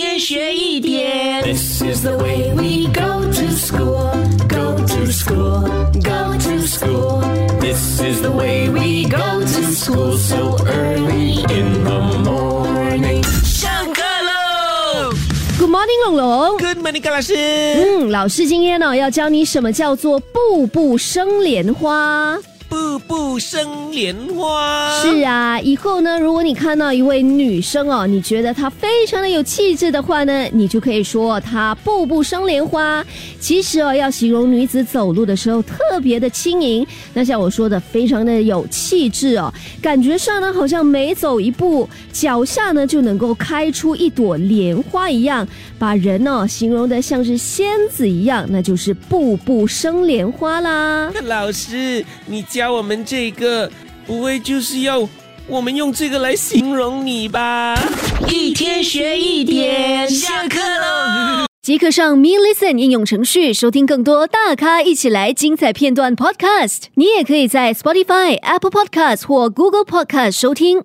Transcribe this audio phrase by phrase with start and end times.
[0.00, 1.42] 天学一点。
[1.42, 4.12] This is the way we go to school,
[4.46, 7.20] go to school, go to school.
[7.58, 13.24] This is the way we go to school so early in the morning.
[13.42, 15.10] 上课喽
[15.58, 16.58] Good morning，龙龙。
[16.58, 17.34] ！Good morning，高老师。
[17.34, 22.38] 嗯，老师今天呢要教你什么叫做步步生莲花。
[22.68, 25.00] 步步生莲花。
[25.00, 33.04] 是啊，以后呢，如果你看到一位女生哦，你觉得她非常的有气质的话呢，你就可以说她步步生莲花。
[33.40, 45.46] 其实哦，要形容女子走路的时候特别的轻盈，那像我说的，非常的有气质哦，感觉上呢，好像每走一步，脚下呢就能够开出一朵莲花一样，
[45.78, 51.10] 把人哦形容的像是仙子一样，那就是步步生莲花啦。
[51.22, 53.70] 老师，你教我们这个，
[54.04, 55.08] 不会就是要
[55.46, 57.78] 我们用这个来形容你吧？
[58.26, 61.46] 一天学一点，下课喽！
[61.62, 66.86] 即刻上 Me Listen 应用程序收听更多大咖一起来精彩片段 Podcast。
[66.94, 70.82] 你也可以在 Spotify、Apple Podcast 或 Google Podcast 收听。